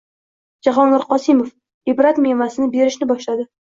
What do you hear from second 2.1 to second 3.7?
mevasini berishni boshlading